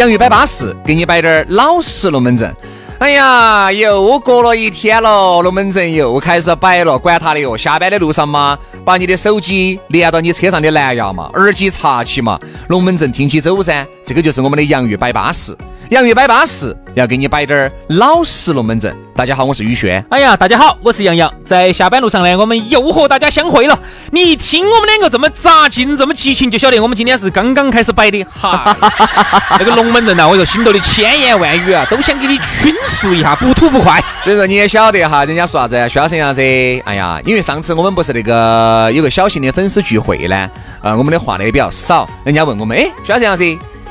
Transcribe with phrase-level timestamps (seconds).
[0.00, 2.56] 洋芋摆巴适，给你摆点儿老实龙门阵。
[3.00, 7.54] 哎呀，又过了一天了，龙门阵又开始摆了，管他的哟。
[7.54, 13.86] 下班的路上嘛，把你的手机连到你车上的蓝牙嘛，耳机插起嘛，龙门阵听起走噻。
[14.02, 15.54] 这个就是我们的洋芋摆巴适。
[15.90, 18.94] 洋芋摆巴适，要给你摆点儿老实龙门阵。
[19.16, 20.04] 大家好，我是宇轩。
[20.08, 21.28] 哎呀，大家好，我是杨洋。
[21.44, 23.76] 在下班路上呢，我们又和大家相会了。
[24.12, 28.22] 你一听我们两个这么扎劲，这么激情，就晓得我们今天是刚刚开始摆的。
[28.22, 28.76] 哈，
[29.58, 34.00] 那个龙门阵呐，我说心头的千言万语啊，都想给你倾诉一下，不吐不快。
[34.22, 35.88] 所以说你也晓得哈，人家说啥子？
[35.88, 36.40] 需要成啥子？
[36.40, 40.48] 哎呀，因为上次我们不是那个有个小型的粉丝聚会呢，
[40.82, 42.08] 呃，我们的话呢也比较少。
[42.22, 43.42] 人家问我们，哎，需要成啥子？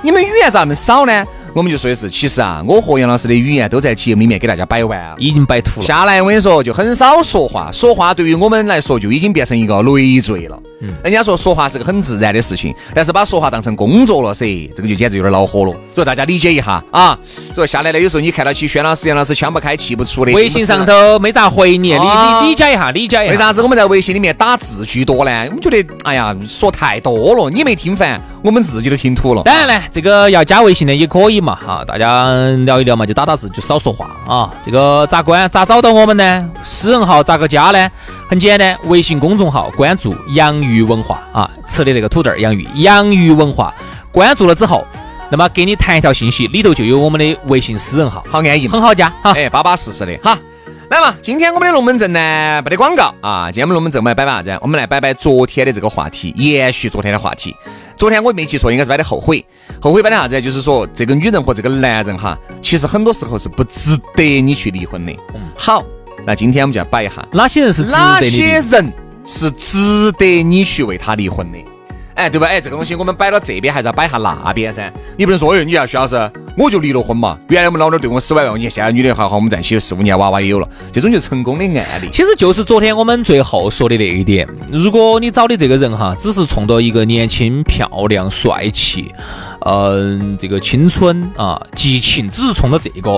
[0.01, 1.25] 你们语言咋那么少呢？
[1.53, 5.85] 我们就说的是，其实啊，我和杨老师的语言都在节目里面给大家摆完了，已经摆吐了。
[5.85, 10.57] 下来我跟你说，就很少说话，说话对于我们来说就已经变成一个累赘了。
[10.81, 15.73] 嗯，人家说说话是个很自然的事情，但是把说话当成工作了噻，这个就简直有点恼火了。
[15.93, 17.17] 所以大家理解一下啊。
[17.53, 23.31] 所以下来呢，有时候你看到起轩老师、杨老师腔不开、气不出的，微信上头没咋回你，理理理解一下，理解一下。
[23.31, 25.45] 为啥子我们在微信里面打字居多呢？
[25.47, 29.41] 我们觉得，哎呀，说太多了，你没听烦，我们自己都听吐了。
[29.43, 32.31] 当然呢，这个要加微信的也可以嘛，哈，大家
[32.65, 34.49] 聊一聊嘛，就打打字，就少说话啊。
[34.63, 35.49] 这个咋关？
[35.49, 36.49] 咋找到我们呢？
[36.63, 37.89] 私人号咋个加呢？
[38.29, 43.73] 很简单，微信公众号关注“洋芋文化”啊，吃的那个土豆儿洋芋，洋芋文化。
[44.11, 44.85] 关注了之后，
[45.29, 50.37] 那么给你弹一条信息，里头就有我们的微信私人号，好安逸，很好加，哈，哎，巴巴适适的，好。
[50.89, 53.51] 来嘛，今天我们的龙门阵呢，没得广告啊。
[53.51, 54.57] 今天我们龙门阵我们来摆啥子？
[54.59, 57.55] 我们来摆摆昨天的这个话题，延续昨天的话题。
[57.95, 59.45] 昨天我没记错，应该是摆的后悔。
[59.79, 60.41] 后悔摆的啥子？
[60.41, 65.15] 就是说这个女人和这个男人哈，其实很多时候是不值得你去离婚的。
[65.55, 65.83] 好，
[66.25, 68.91] 那今天我们就要摆一下哪些人是哪些人
[69.23, 71.59] 是值得你去为他离婚的。
[72.19, 72.47] 哎，对吧？
[72.47, 74.91] 哎，这个东西我们摆到这边，还是要摆下那边噻。
[75.15, 77.39] 你不能说，哎，你要徐老师，我就离了婚嘛。
[77.47, 82.09] 原来我们老爹对我十万万，你看现在女的还好我们在一起四五年，娃娃也有了，这种就成功的案例。
[82.11, 84.45] 其实就是昨天我们最后说的那一点。
[84.69, 89.13] 如果你找的这个人哈，只是冲着一个年轻、漂亮、帅气，
[89.65, 93.17] 嗯，这个青春啊、激情，只是冲着这个，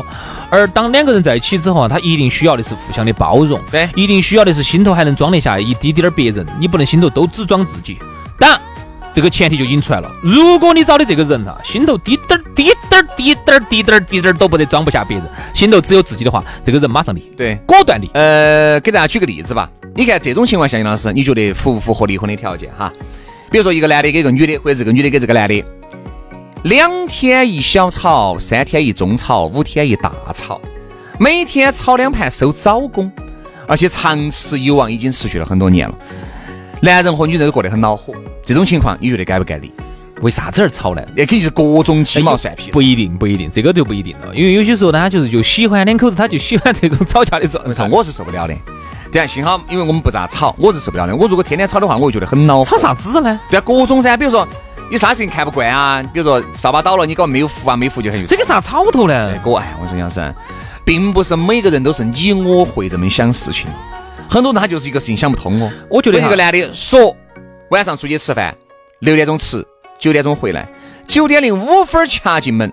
[0.52, 7.98] 而当两个人在一起之后啊，他一定需要的是互相的包容，对，一定需要的是心头还能装得下一滴滴儿别人，你不能心头都只装自己。
[8.38, 8.62] 当然。
[9.14, 10.10] 这个前提就引出来了。
[10.22, 18.10] 如果你找的这个人哈，心头滴点儿、滴点儿、滴点儿、滴点儿、滴点儿都不得装不下别人，心头只有自己的话，这个人马上离，对，果断离。
[18.14, 19.70] 呃，给大家举个例子吧。
[19.94, 22.92] 你看这种情况下，杨老师，你觉得符不符合离婚的条件哈？
[23.52, 25.66] 比如说一个男的给一个女的，或者这个女的给这个男的，
[26.64, 30.62] 两天一小吵，三天一中吵，五天一大吵，
[31.20, 33.12] 每天吵两盘收早工，
[33.68, 35.96] 而且长此以往已经持续了很多年了。
[36.82, 39.72] 男人和女人都过得很恼火，这种情况你觉得该不该离？
[40.22, 41.02] 为啥子而吵呢？
[41.16, 42.70] 也肯定是各种鸡毛蒜皮。
[42.70, 44.36] 不一定，不一定，这个就不一定了。
[44.36, 47.88] 因为有些时候呢，他就是就喜欢两口子，他就喜欢这种吵架的状态。
[47.90, 48.54] 我是受不了的。
[49.12, 51.16] 对啊，幸好因为我们不咋吵，我是受不了的。
[51.16, 52.64] 我如果天天吵的话，我就觉得很恼。
[52.64, 53.40] 吵啥子呢？
[53.50, 54.48] 对啊，各种噻，比如说
[54.92, 58.26] 有啥事情看不惯啊，比如说扫把倒了，你搞没有扶啊，没扶就很有。
[58.28, 59.34] 这个啥吵头呢？
[59.44, 60.32] 哥，哎，我说杨生，
[60.86, 63.68] 并不是每个人都是你我会这么想事情，
[64.30, 65.72] 很多人他就是一个事情想不通哦。
[65.90, 67.18] 我觉得一个男的说。
[67.72, 68.54] 晚上出去吃饭，
[69.00, 69.66] 六点钟吃，
[69.98, 70.68] 九点钟回来，
[71.08, 72.70] 九点零五分掐进门，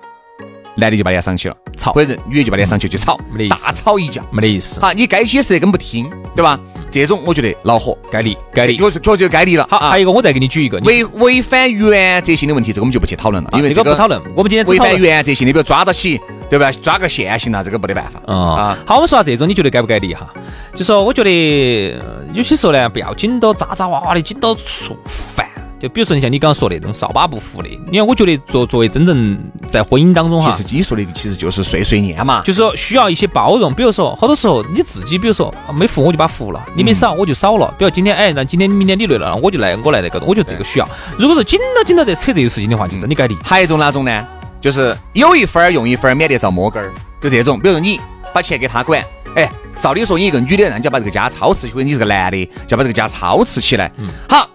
[0.76, 3.16] 男的就把脸上去了，吵；或者女的就把脸上去就吵，
[3.48, 4.80] 大吵一架，没得意思。
[4.80, 6.58] 好，你该解释的根本不听，对吧？
[6.90, 9.64] 这种我觉得恼火，该离，该离，确实确实该离了。
[9.70, 14.20] 好，还有一个我再给你举一个违违反原则性的问题，这个我们就不去讨论了，因为这个不讨论。
[14.34, 16.70] 我们今天违反原则性的，比如抓到起，对吧？
[16.72, 18.20] 抓个现行了，这个没得办法。
[18.32, 20.28] 啊，好，我们说下这种，你觉得该不该离哈？
[20.74, 22.00] 就说我觉得
[22.32, 25.46] 有些时候呢，不要紧到渣渣哇哇的，紧到说烦。
[25.80, 33.72] 就比如说，你像你刚刚说的那种扫把不扶的，你看，我觉得作作为真正在婚姻当中哈，其实你说的其实就是碎碎念嘛，就是说需要一些包容。
[33.72, 37.72] 比如说，好多时候你自己，比如说没扶我就把扶了，你没扫我就扫了。
[37.78, 40.88] 比如今天哎，那今天明天你累了，我就来我来那个，我觉得这个需要。
[41.16, 43.36] 如果说紧到紧到在扯这些事情的话，就真的该离。
[43.44, 44.26] 还有一种哪种呢？
[44.60, 46.92] 就是有一分儿用一分儿，免得遭摸根儿。
[47.20, 48.00] 就这种，比如说你
[48.32, 49.02] 把钱给他管。
[49.36, 53.92] 哎，照理说你一个女的，那就要把这个家操持，或者你是个男的，就要把这个家操持起来。
[54.28, 54.48] 好，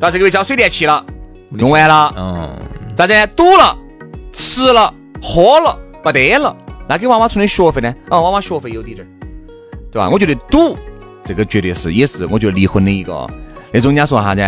[0.00, 1.04] 到这个月交水电气了，
[1.58, 2.58] 用完了，嗯，
[2.96, 3.12] 咋子？
[3.36, 3.76] 赌了，
[4.32, 4.92] 吃了，
[5.22, 6.56] 喝了，没得了，
[6.88, 7.94] 那给娃娃存的学费呢？
[8.08, 9.10] 哦，娃娃学费有点点儿，
[9.92, 10.08] 对吧？
[10.08, 10.76] 我觉得赌
[11.22, 13.28] 这个绝对是，也是我觉得离婚的一个
[13.70, 14.40] 那种人家说啥子？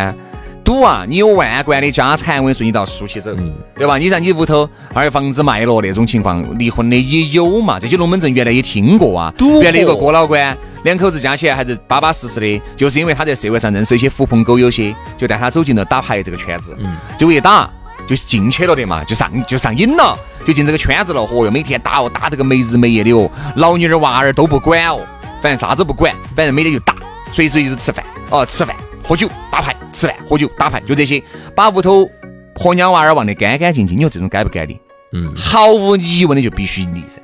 [0.67, 1.07] 赌啊！
[1.09, 3.33] 你有万贯的家产，我跟你说，你都要输起走，
[3.77, 3.97] 对吧？
[3.99, 7.79] 你像你屋头还有房子卖了那种情况，离婚的也有嘛。
[7.79, 9.33] 这些龙门阵原来也听过啊。
[9.63, 16.77] 原来有个郭老官，两口子加起来还是巴巴适适的，就是因为他在社会上认识一些狐朋狗友些，就带他走进了打牌这个圈子。
[16.81, 16.97] 嗯。
[17.17, 17.71] 结果一打
[18.09, 21.21] 就进去了的嘛，就上就上瘾了，就进这个圈子了。
[21.21, 25.01] 嚯哟，每天打哦，打这个没日没夜的哦，老女儿娃儿都不管哦，
[25.41, 26.97] 反正啥子不管，反正每天就打，
[27.33, 28.75] 随时就是吃饭哦，吃饭。
[29.07, 31.23] 喝酒打牌，吃饭喝酒打牌，就这些，
[31.55, 32.11] 把屋头
[32.55, 33.97] 婆娘娃儿忘得干干净净。
[33.97, 34.77] 你说这种该不该离？
[35.13, 37.21] 嗯，毫无疑问的就必须离噻。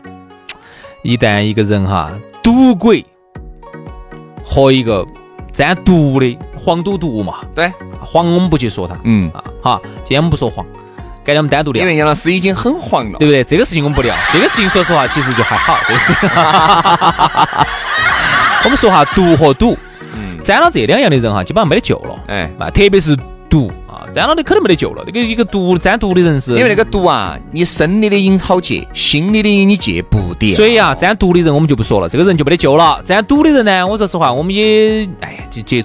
[1.02, 3.04] 一旦一个人哈赌鬼
[4.44, 5.04] 和一个
[5.52, 10.64] 沾毒的黄赌毒嘛，对，黄我们不去说他，嗯啊，好，今天我们不说黄，
[11.24, 11.82] 改天我们单独聊。
[11.82, 13.42] 因为杨老师已经很黄了，对不对？
[13.42, 15.76] 这个事情我们不聊， 这个事情说实话其实就还好。
[15.88, 16.28] 这个事情，
[18.64, 19.76] 我们说哈毒和赌。
[20.42, 22.24] 沾了这两样的人哈，基本上没得救了。
[22.26, 23.16] 哎，啊，特别是
[23.48, 25.02] 毒啊，沾了的肯定没得救了。
[25.06, 30.48] 这个一个毒沾毒的人是，因为那个毒啊，你生理的瘾好戒，心理的瘾你戒不掉。
[30.50, 33.00] 所以啊，沾毒的人我们就不说了，这个人就没得救了。
[33.04, 35.84] 沾赌的人呢，我说实话，我们也哎就接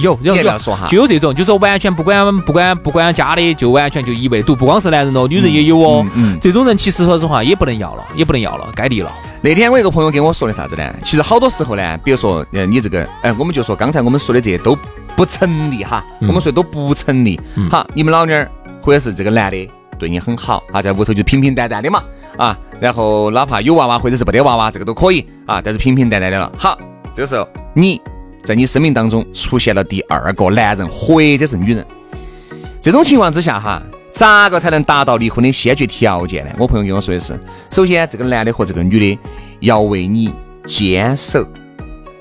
[0.00, 6.06] 有有有说哈，就有这种，就是完全不管不管不管家的，就完全就一味赌，不光是男人咯，女人也有哦。
[6.14, 9.12] 嗯，这种人其实说实话也不能要了，也不能要了，该离了。
[9.42, 10.94] 那天我一个朋友跟我说的啥子呢？
[11.04, 14.76] 其实好多时候呢，比如说，呃，你这个，哎，我们就说刚才我们说的这些都
[15.14, 17.40] 不成立哈，我们说都不成立。
[17.70, 18.50] 好，你们老娘儿
[18.82, 19.68] 或者是这个男的
[19.98, 22.02] 对你很好啊，在屋头就平平淡淡的嘛，
[22.36, 26.50] 啊，然后哪怕有娃娃或者是不得娃娃，这个都可以啊，但是平平淡淡的了。
[26.58, 26.76] 好，
[27.14, 28.00] 这个时候你
[28.46, 31.84] 在你生命当中出现了第二个男人或者是女人，
[32.80, 33.82] 这种情况之下哈。
[34.12, 36.50] 咋个才能达到离婚的先决条件呢？
[36.56, 37.38] 我朋友跟我说的是，
[37.70, 39.18] 首先这个男的和这个女的
[39.60, 40.32] 要为你
[40.64, 41.46] 坚守。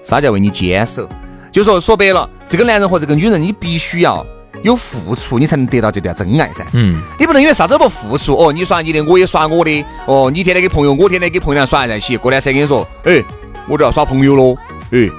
[0.03, 1.07] 啥叫为你坚守？
[1.53, 4.25] 就说说白了，这个男人和这个女人，你必须要
[4.61, 6.65] 有付出，你才能得到这段真爱噻。
[6.73, 13.23] 嗯，你不能因为啥子都不付出哦，你耍你的，我也耍我的，哦，你天天给朋友，我天天给朋友耍在一起，过段时间跟你说，哎，
[13.69, 14.53] 我都要耍朋友喽，
[14.91, 15.09] 哎，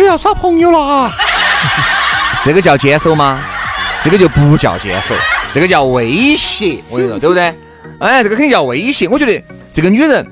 [0.00, 1.12] 我都要耍朋友了啊，
[2.42, 3.38] 这个叫坚守吗？
[4.02, 5.14] 这个就不叫坚守。
[5.52, 7.54] 这个叫威胁，我跟你说，对不对？
[7.98, 9.06] 哎，这个肯定叫威胁。
[9.08, 10.26] 我觉得这个女人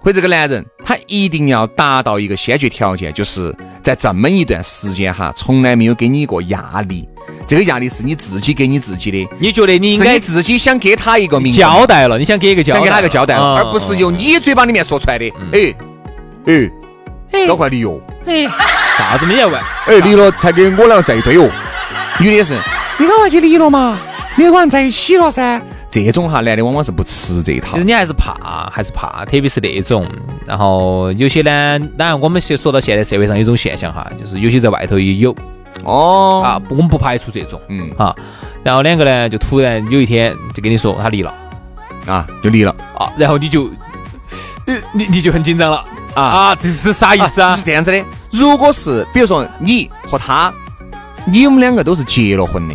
[0.00, 7.06] 或者这个男人，他一定要达到一个先决条件，就是在这么一段时间哈，从来没有给你一个压力。
[7.46, 9.28] 这个压力是你自己给你自己的。
[9.38, 12.18] 你觉得你应该自己想给他一个明交代了？
[12.18, 15.30] 你想给一个交代，想给他一个交代，而不是由你嘴巴里面说出来的。
[15.52, 15.74] 哎
[16.46, 16.70] 哎，
[17.46, 18.00] 赶快离哟！
[18.26, 18.46] 哎，
[18.96, 19.62] 啥子没要完？
[19.86, 21.50] 哎，离了才跟我俩在一堆哦。
[22.18, 22.54] 女的是，
[22.98, 23.98] 你赶快去离了嘛。
[24.36, 25.60] 你跟在一起了噻，
[25.90, 27.72] 这种哈男的往往是不吃这套。
[27.72, 30.04] 其实你还是怕，还是怕，特别是那种，
[30.44, 35.34] 然后有些呢，当然我们说说到现在社会上有种现象哈，就是有些在外头也有。
[35.84, 36.42] 哦。
[36.44, 37.88] 啊，我们不排除这种，嗯。
[37.96, 38.14] 啊，
[38.64, 41.32] 然后两个呢就突然有一天就跟你说他离了。
[42.06, 42.74] 啊，就离了。
[42.98, 43.70] 啊，然后你就
[44.66, 45.84] 你你你就很紧张了
[46.14, 47.56] 啊啊，这是啥意思啊？
[47.56, 50.52] 是这样子的，如果是比如说你和他，
[51.26, 52.74] 你们两个都是结了婚的。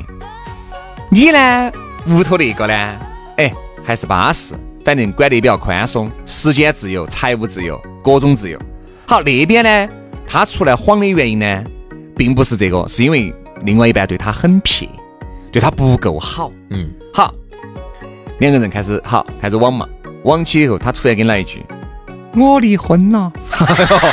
[1.09, 1.71] 你呢？
[2.07, 2.73] 屋头那个呢？
[3.37, 3.51] 哎，
[3.85, 8.59] 还是巴适，反正管得比较宽松，时间自由，财务自由，各种自由。
[9.05, 9.93] 好，那边呢？
[10.27, 11.63] 他出来晃的原因呢，
[12.15, 13.33] 并不是这个，是因为
[13.63, 14.87] 另外一半对他很撇，
[15.51, 16.51] 对他不够好。
[16.69, 17.33] 嗯，好，
[18.39, 19.87] 两个人开始好，开始往嘛，
[20.23, 21.65] 往起以后，他突然给你来一句
[22.35, 23.31] ：“我离婚了。”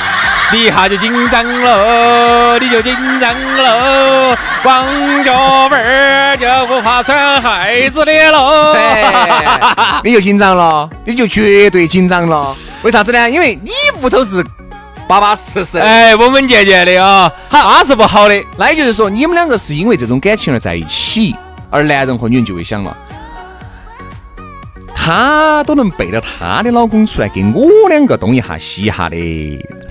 [0.53, 4.87] 你一下就紧张了，你就紧张了，光
[5.25, 8.77] 脚板儿就不怕穿孩子的喽。
[10.05, 12.55] 你就紧张了，你就绝对紧张了。
[12.83, 13.29] 为啥子呢？
[13.29, 14.45] 因为你屋头是
[15.09, 18.41] 巴巴适适，哎，稳稳健健的啊，他是不好的。
[18.57, 21.35] 那也就是说，你们两个是因为这种感情而在一起，
[21.71, 22.97] 而男人和女人就会想了。
[25.07, 29.17] 她都能背着她的老公出来给我两个东一下西一下的。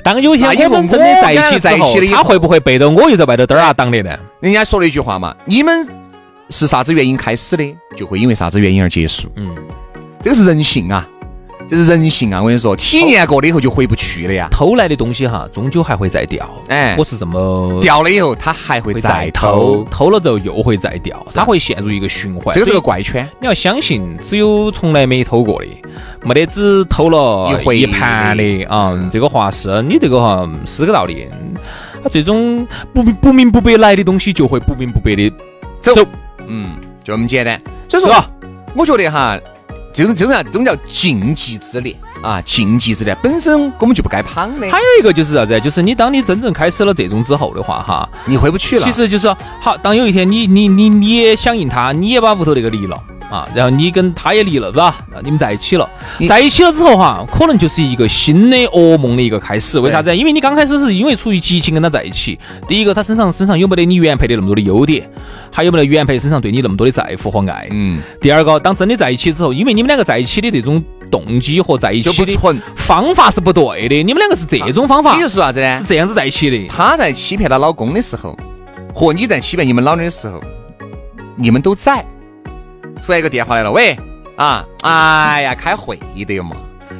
[0.03, 4.13] 当有一天我们真的在一起在一起的，她会不会背着我又在外头嘚儿啊挡的呢？
[4.41, 5.87] 人家说了一句话嘛，你们
[6.49, 7.63] 是啥子原因开始的，
[7.95, 9.29] 就会因为啥子原因而结束。
[9.37, 9.55] 嗯，
[10.21, 11.07] 这个是人性啊。
[11.67, 12.39] 这是人性啊！
[12.39, 14.47] 我跟你说，体验过了以后就回不去了呀。
[14.51, 16.47] 偷来的东西哈，终究还会再掉。
[16.67, 22.53] 哎我是这么掉了以后，他还会会再再偷偷，，了之后又会再掉，它会陷入一个循环。
[22.53, 23.27] 这个是个怪圈。
[23.39, 25.67] 你要相信，只有从来没偷过的，
[26.23, 28.93] 没得只偷了一回一盘的啊。
[29.11, 31.27] 这个话是你这个哈是个道理。
[32.03, 35.33] 它最终不明不明不白来的东西，就会不明不白的
[35.81, 36.05] 走走。
[36.47, 37.59] 嗯，就这么简单。
[37.89, 38.23] 所以说，
[38.75, 39.39] 我觉得哈，
[39.95, 45.57] 这种这种叫这种叫禁忌之恋啊，禁忌之恋本身我们就不该碰的，还有一个就是啥子？
[45.61, 48.83] 就是你当你真正开始了这种之后的话，哈，你回不去了。
[48.83, 53.01] 其实就是说好，当有一天你你你你也响应他，你也把屋头那个离了。
[53.29, 54.95] 啊，然后你跟他也离了，是吧？
[55.13, 55.89] 啊你们在一起了，
[56.27, 59.79] 在一起了之后哈，可能就是一个新的噩梦的一个开始。
[59.79, 60.15] 为啥子？
[60.15, 65.09] 因为你刚开始是因为出于激情跟他在一起，第一个他身上身上有没得你原配的那么多的优点，
[65.51, 67.67] 还有没得原配身上对你那么多的在乎和爱。
[67.71, 72.37] 嗯，第二个，当真的在一起之后，因为你们两个在一起的这种动机和在一起的。
[72.75, 75.83] 方法是不对的，你们两个是这种方法也，就是啥子呢是？
[75.83, 76.67] 这样子在一起的。
[76.67, 78.37] 她在欺骗她老公的时候，
[78.93, 80.39] 和你在欺骗你们老娘的时候，
[81.35, 82.05] 你们都在。
[83.05, 83.97] 突然一个电话来了，喂，
[84.35, 86.55] 啊，哎呀，开会的嘛，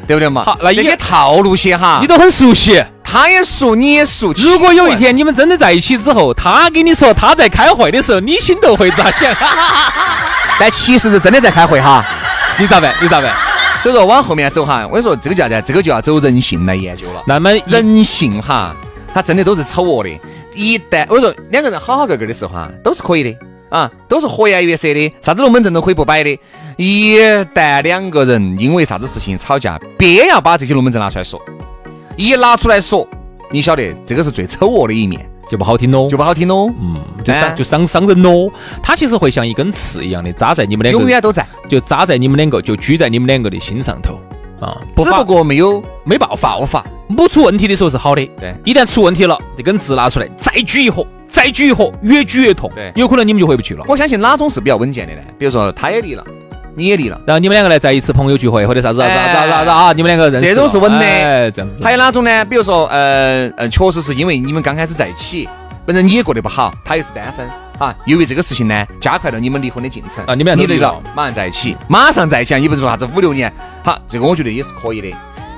[0.07, 0.43] 对不对嘛？
[0.43, 2.83] 好那也这些套路些哈，你都很熟悉。
[3.03, 4.33] 他也熟，你也熟。
[4.33, 9.33] 如果有一天你们真的在一起之后，他跟你说他在开会的时候，你心头会咋想？
[9.33, 9.47] 怪，
[10.59, 12.03] 但其实是真的在开会哈。
[12.57, 12.93] 你咋办？
[13.01, 13.33] 你咋办？
[13.81, 15.61] 所以说往后面走哈，我跟你说这个叫啥？
[15.61, 17.21] 这个就要走人性来研究了。
[17.25, 18.75] 那么人人性哈，
[19.13, 20.09] 他真的都是丑恶的。
[20.53, 23.37] 一旦我说两个人好好个个的时候哈，都是可以的
[23.69, 26.39] 啊，都是和颜悦色的，啥子龙门阵都可以不摆的。
[26.77, 27.17] 一
[27.53, 31.41] 旦两个人因为啥子事情吵架，偏要把这些龙门阵拿出来说，
[32.15, 33.07] 一拿出来说，
[33.51, 36.15] 你晓得这个是最丑恶的一面，就不好听喽就。
[36.17, 36.69] 不好听喽。
[36.79, 38.49] 嗯，就哎伤就伤伤人喽。
[38.83, 44.19] 他其实会像一根刺一样的扎在你们两个，永远都在，就扎在你们两个，就拘在你们两个的心上头
[44.59, 44.77] 啊。
[44.95, 46.85] 只不过没有没爆发，爆发。
[47.07, 51.05] 没出问题的时候是好的，对一旦出问题了，这根刺拿出来，再举一盒，
[51.35, 53.83] 再举一盒，越举越痛，对有可能你们就回不去了。
[53.89, 55.21] 我相信哪种是比较稳健的呢？
[55.37, 56.23] 比如说他也离了，
[56.75, 57.19] 你也离了。
[57.27, 61.83] 然后你们两个呢在一次朋友聚会或者啥子啥子啥子啥子啊，你们两个认识这种是稳的哎这样子。
[61.83, 62.45] 还有哪种呢？
[62.45, 65.49] 比如说，呃呃，确实是因为你们刚开始在一起，
[65.85, 67.45] 本身你也过得不好，他也是单身
[67.79, 73.51] 啊，由于这个事情呢，加快了你们离婚的进程啊你们俩都离了你离了，马上在一起，马上在一起啊，你不是说啥子五六年？
[73.83, 75.11] 好，这个我觉得也是可以的。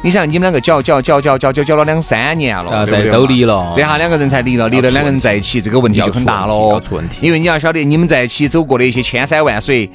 [0.07, 6.79] 你想，你们两个搅搅搅搅搅搅搅了两三年了，啊对都离了这下两个人才离了，离了两个人在一起，这个问题就很大了。
[6.79, 7.17] 出问题。
[7.19, 9.89] 因为你要晓得，你们在一起走过的一些千山万水，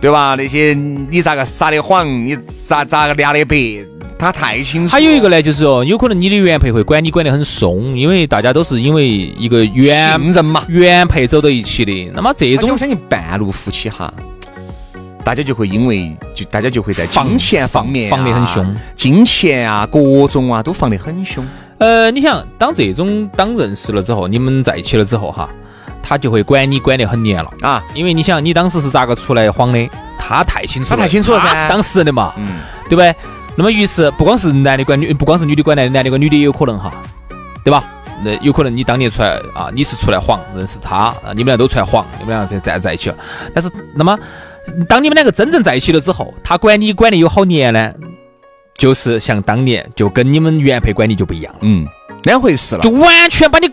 [0.00, 0.34] 对吧？
[0.36, 0.76] 那些
[1.08, 3.86] 你咋个撒的谎，你咋咋个俩的白，
[4.18, 4.92] 他太清楚。
[4.92, 10.64] 还有一个呢，就是哦，有可能你的原配会管你管得很松，因为大家都是因为一个原信任嘛。
[10.66, 12.10] 原配走到一起的。
[12.12, 14.12] 那么这种我相信半路夫妻哈，
[15.24, 21.44] 大家就会因为就大家就会在防金钱方面、啊、防得很凶，金钱啊各种啊都放得很凶。
[21.78, 25.48] 呃，你想，当这种当认识了之后，你们在一起了之后哈，
[26.02, 27.82] 他就会管你管得很严了啊。
[27.94, 29.88] 因为你想，你当时是咋个出来晃的，
[30.18, 33.14] 他太清楚了，他太清楚了噻他是当事人的嘛，嗯，对不对？
[33.56, 36.92] 那么于是不光是男的管女，不光是女的管男的，男的管女的也有可能哈，
[37.64, 37.84] 对吧？
[38.24, 43.16] 那有可能你当年出来啊，你是出来晃认识他啊，你们俩都出来晃，你们俩在在在一起了。
[43.52, 44.16] 但是那么，
[44.88, 47.92] 当你们两个真正在一起了之后，他管你管的有好严呢，
[48.78, 51.86] 就是像当年就跟你们原配管你就不一样了，嗯，
[52.24, 52.90] 两回事了就。
[52.90, 53.68] 完全把你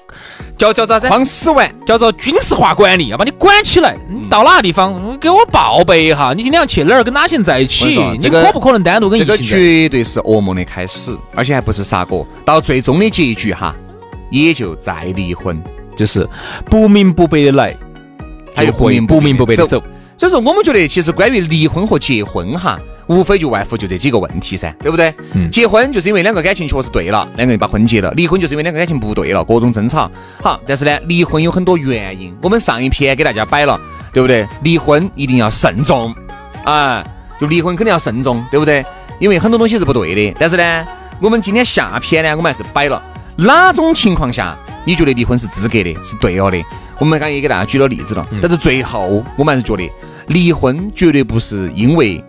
[0.58, 1.10] 叫叫咋子？
[1.10, 3.98] 慌死完，叫做军事化管理，要把你管起来。
[4.10, 7.88] 你到哪个地方，你给我报备一下，你今天要去哪儿，跟哪些人在一起
[8.20, 9.58] 你可不可能单独跟这个异性在？
[9.58, 13.76] 绝对是噩梦的开始，而且还不是啥个，到最终的结局哈，
[14.30, 15.62] 也就再离婚。
[15.96, 16.28] 就是
[16.66, 17.76] 不明不白的来，
[18.56, 19.84] 还有不明不明不白的走走。
[20.22, 25.12] 所以说，我们觉得其实关于离婚和结婚哈，无非就外乎就这几个问题噻，对不对？
[25.34, 30.12] 嗯结婚就是因为两个感情确实对了，两个人把婚结了；离婚就是因为两个感情不对了，各种争吵。
[30.40, 33.82] 好，但是呢，离婚有很多原因，我们上一篇给大家摆了，
[34.14, 34.48] 对不对？
[34.62, 36.14] 离婚一定要慎重，
[36.66, 37.04] 啊，
[37.40, 38.86] 就离婚肯定要慎重，对不对？
[39.18, 40.38] 因为很多东西是不对的。
[40.40, 40.86] 但是呢，
[41.20, 43.02] 我们今天下篇呢，我们还是摆了
[43.38, 46.64] 哪种情况下你觉得离婚是资格的，是对了的。
[47.00, 49.90] 我们刚刚也给大家举了例子了，嗯但是最后我们还是觉得
[50.32, 52.24] 离婚绝对不是因为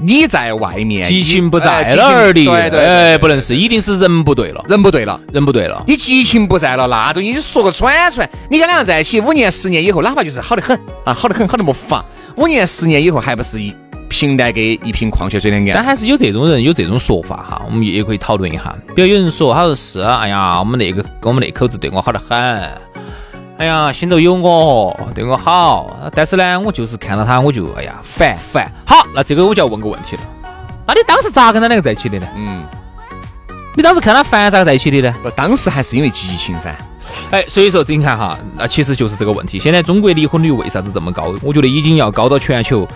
[0.00, 5.20] 你在外面激情不在哎了而离，对对对哎，不能是，一定是人不对了，人不对了。
[5.32, 5.82] 人不对了。
[5.88, 8.28] 你激情不在了，那东西你说个喘喘。
[8.48, 12.04] 你跟两个在一起五年、十年以后，哪怕就是好得很啊，好得很，好得没法。
[12.36, 13.74] 五年、十年以后，还不是一
[14.08, 15.72] 平淡给一瓶矿泉水的安？
[15.74, 18.72] 但还是有这种人有这种说法哈，我们也可以讨论一下。
[18.94, 22.38] 比如有人说，他说是，哎呀，我们那个我们那口子对我好得很，
[23.58, 28.70] 哎呀，心头有我，对我好，但是呢，我就是看到他我就哎呀烦烦。
[28.86, 30.22] 好，那这个我就要问个问题了，
[30.86, 32.28] 那你当时咋跟他两个在一起的呢？
[32.36, 32.62] 嗯，
[33.74, 35.12] 你当时看他烦咋个在一起的呢？
[35.24, 36.72] 不，当时还是因为激情噻。
[37.32, 39.58] 哎，所以说你看哈，那其实就是这个问题。
[39.58, 41.34] 现在中国离婚率为啥子这么高？
[41.42, 42.86] 我觉得已经要高到全球，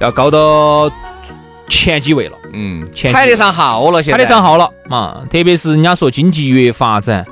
[0.00, 0.90] 要高到
[1.68, 2.36] 前几位了。
[2.52, 5.22] 嗯，前排得上号了，现在排得上号了啊！
[5.30, 7.24] 特别是人家说经济越发展，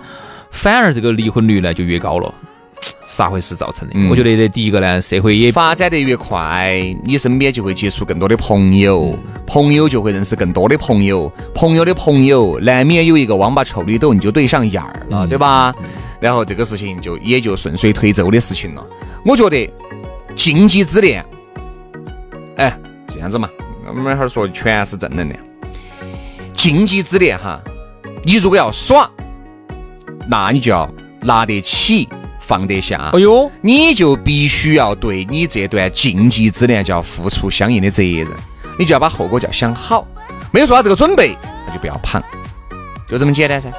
[0.53, 2.33] 反而这个离婚率呢就越高了。
[3.13, 3.95] 啥回事造成的？
[3.95, 9.15] 嗯我觉得这第一个呢，社会也发展得越快，你身边就会接触更多的朋友，
[9.47, 15.75] 朋友就会认识更多的朋友，朋友的朋友难免有一个王八臭里斗，你就对上眼儿了，对吧？
[16.21, 18.87] 然后这个事情就也就顺水推舟的事情了。
[19.25, 19.71] 我觉得
[20.35, 21.23] 禁忌之恋，
[22.57, 22.75] 哎，
[23.09, 23.49] 这样子嘛，
[23.87, 25.39] 我们哈儿说全是正能量。
[26.55, 27.61] 禁忌之恋哈，
[28.25, 29.11] 你如果要耍，
[30.29, 30.89] 那你就要
[31.21, 32.09] 拿得起，
[32.53, 33.09] 放得下。
[33.15, 38.27] 哎呦，你就必须要对你这段禁忌之恋就要付出相应的责任，
[38.79, 40.07] 你就要把后果就要想好，
[40.51, 41.35] 没有做好这个准备，
[41.67, 42.23] 那就不要胖，
[43.09, 43.71] 就这么简单噻，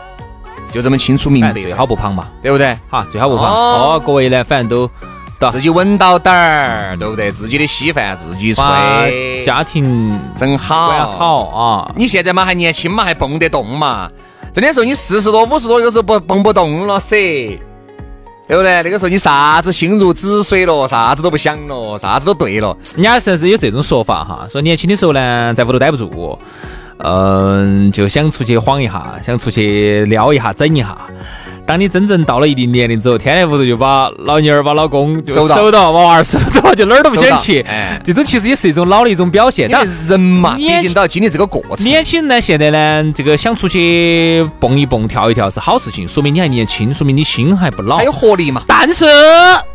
[0.74, 2.76] 就这么清楚明白，哎最好不胖嘛，对不对？
[2.90, 3.46] 哈，最好不胖。
[3.46, 4.90] 哦哦，各位呢，反正都
[5.52, 7.32] 自己稳到点儿，对不对？
[7.32, 11.92] 自己的稀饭自己把吹，家庭整好，管好啊。
[11.96, 14.10] 你现在嘛还年轻嘛，还蹦得动嘛。
[14.52, 17.16] 真的时候你四十多、五十多，有时候不蹦不动了噻，
[18.46, 18.84] 对不对？
[18.84, 22.76] 那个时候你啥子心如止水了，啥子都不想了，啥子都对了。
[22.96, 26.38] 人家甚至有这种说法哈，说年轻的时候呢，在屋头待不住，
[27.04, 30.98] 嗯，就想出去晃一下，想出去撩一下、整一下。
[31.66, 37.62] 当你真正到了一定年龄之后，天天屋头就把老妞儿、把老公就收到收到，把娃儿收到，就哪儿都不想去。
[37.62, 39.70] 哎这种其实也是一种老的一种表现。
[39.72, 41.86] 但人嘛，毕竟都要经历这个过程。
[41.86, 48.04] 年轻人呢，现在呢，这个想出去蹦一蹦、跳一跳是好事情，说明你还年轻，说明你心还不老还。
[48.04, 48.64] 有活力嘛？
[48.68, 49.06] 但是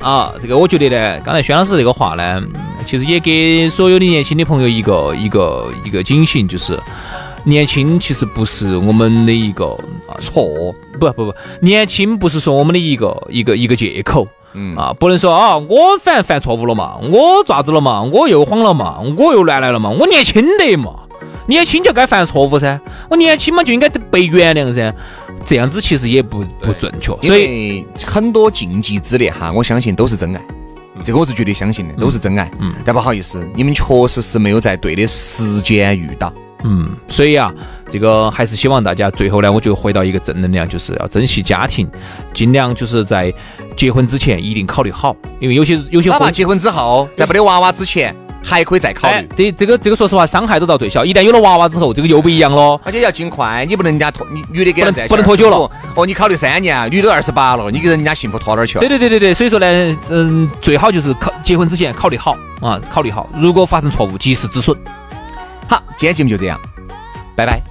[0.00, 6.78] 啊，这个我觉得呢，刚才轩老师这个话呢，嗯其实也给所有的年轻的朋友一个一个一个警醒，就是
[7.48, 9.64] 年轻其实不是我们的一个
[10.06, 10.44] 啊错，
[11.00, 14.28] 不不不，年轻不是说我们的一个一个一个借口。
[14.54, 21.00] 嗯啊，不能说啊，我反正犯错误了嘛，我咋子了嘛，我又慌了嘛，我又乱来了嘛，我年轻的嘛，
[21.46, 22.78] 年轻就该犯错误噻，
[23.10, 24.92] 我年轻嘛就应该被原谅噻，
[25.44, 30.42] 这样子其实也不不正确，因所以为很多禁忌之恋哈，我相信都是真爱。
[31.04, 32.50] 这个我是绝对相信的，都是真爱。
[32.58, 36.32] 嗯但不好意思，你们确实是没有在对的时间遇到。
[36.64, 37.53] 嗯，所以啊，
[37.88, 41.88] 这个还是希望大家最后呢，我就回到一个正能量，就是要珍惜家庭，
[42.35, 43.33] 尽量就是在
[43.77, 52.81] 结婚之前一定考虑好，因为有些有些婚哪怕结婚之后，在没得娃娃之前，还可以再考哎虑。，对这个这个说实话，伤害都到最小，一旦有了娃娃之后，这个又不一样了。
[52.83, 55.71] 而且要尽快，你不能人家拖，你女的给人不能拖久了。
[55.94, 58.81] 哦，你考虑三年，女的二十八了，你给人家幸福拖哪儿去了？
[58.81, 64.77] 对对对对对，所以说呢，嗯，最好就是考结婚之前考虑好啊，考虑好，如果发生错误，及时止损。
[65.68, 66.59] 好，今天节目就这样，
[67.37, 67.67] 拜拜。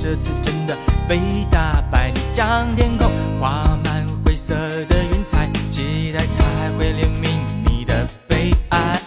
[0.00, 0.76] 这次真的
[1.08, 1.18] 被
[1.50, 9.00] 打败，你将天空画满灰色的云彩，期待它还会怜悯你的悲哀。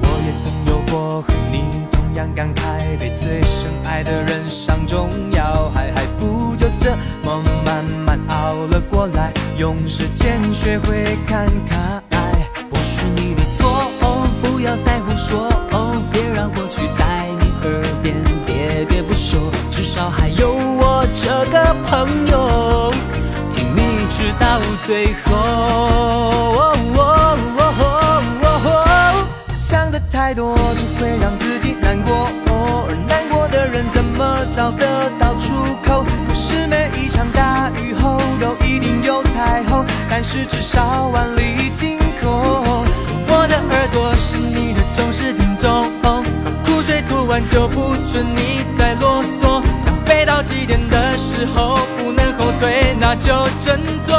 [0.00, 12.00] 我也曾有过和你同样感慨，被最深爱的人伤中要害，还不就这么慢慢熬了过来，用时间学会看开。
[12.70, 13.68] 不是你的错，
[14.00, 15.51] 哦，不要再胡说，
[19.92, 22.90] 至少还有我这个朋友，
[23.54, 26.72] 听你直到最后。
[29.52, 32.26] 想的太多只会让自己难过，
[32.88, 35.52] 而难过的人怎么找得到出
[35.86, 36.06] 口？
[36.26, 42.32] 不是每一场大雨后都一定有彩虹，但是至少万里晴空。
[43.28, 45.92] 我的耳朵是你的忠实听众，
[46.64, 49.60] 苦水吐完就不准你再啰嗦。
[50.12, 54.14] 当背到极点的时候，不能后退，那就振作，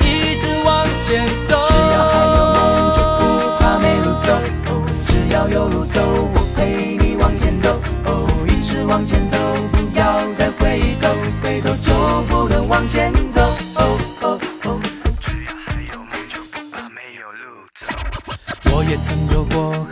[0.00, 1.58] 一直往前走。
[1.66, 4.34] 只要还有梦，就不怕没路走。
[4.66, 6.02] 哦，只要有路走，
[6.34, 7.80] 我陪你往前走。
[8.04, 9.38] 哦，一直往前走，
[9.72, 10.04] 不要
[10.36, 11.08] 再回头，
[11.42, 11.92] 回头就
[12.28, 13.40] 不能往前走。
[13.76, 14.78] 哦哦哦。
[15.20, 17.86] 只要还有梦，就不怕没有路走。
[18.74, 19.86] 我也曾有过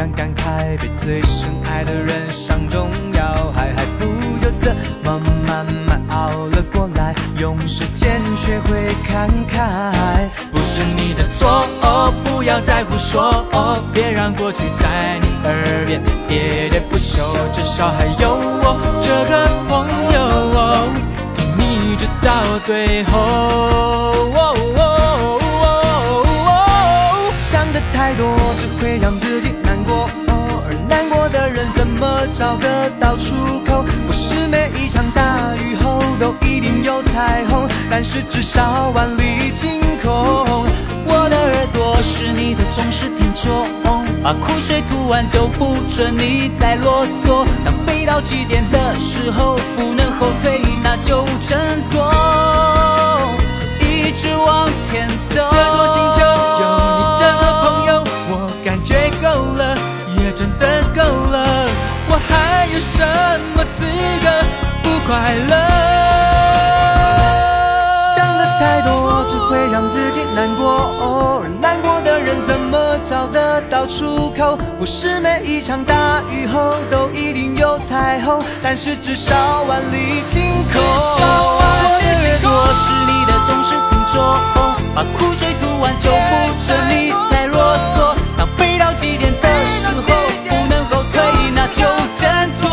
[0.00, 4.06] 样感慨，被最深爱的人伤中要害，还不
[4.42, 10.26] 就这么慢慢熬了过来，用时间学会看开。
[10.50, 20.18] 不是你的错，哦，不要再胡说，哦，别让过去在你耳边喋喋不休，至少还有我这个朋友，
[20.56, 20.88] 哦
[21.34, 22.32] 听你直到
[22.64, 23.18] 最后。
[24.32, 28.26] 哦哦哦哦想的太多
[28.58, 29.52] 只会让自己
[31.00, 33.34] 难过，的人怎么找得到出
[33.64, 33.82] 口？
[34.06, 35.22] 不是每一场大
[35.56, 40.10] 雨后都一定有彩虹，但是至少万里晴空。
[41.06, 43.66] 我的耳朵是你的忠实听众，
[44.22, 47.46] 把苦水吐完就不准你再啰嗦。
[47.64, 52.12] 当飞到极点的时候，不能后退，那就振作，
[53.80, 55.48] 一直往前走。
[65.10, 65.56] 快乐？
[68.14, 74.56] 想的太多只会让自己难过，哦而难过的人怎么找得到出口？
[74.78, 80.80] 不是每一场大雨后都一定有彩虹，但是至少万里晴空。
[80.80, 81.58] 我
[81.98, 84.14] 的耳朵是你的忠实听众，
[84.94, 88.14] 把苦水吐完就不准你再啰嗦。
[88.38, 90.02] 当飞到极点的时候，
[90.48, 91.20] 不能后退，
[91.52, 91.82] 那就
[92.16, 92.70] 振作，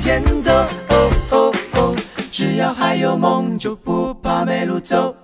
[0.00, 0.50] 前走。
[0.50, 1.96] 哦哦哦，
[2.30, 5.14] 只要还有梦，就不怕没路走。